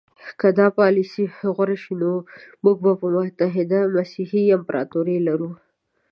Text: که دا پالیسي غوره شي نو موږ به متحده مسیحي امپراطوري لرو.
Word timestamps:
که 0.39 0.47
دا 0.59 0.67
پالیسي 0.79 1.23
غوره 1.55 1.75
شي 1.83 1.93
نو 2.01 2.13
موږ 2.63 2.77
به 2.83 2.91
متحده 3.25 3.79
مسیحي 3.95 4.43
امپراطوري 4.57 5.17
لرو. 5.27 5.49